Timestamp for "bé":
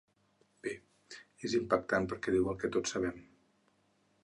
0.67-0.71